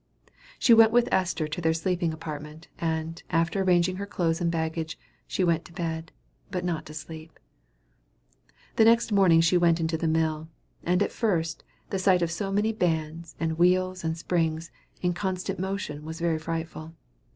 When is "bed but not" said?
5.73-6.87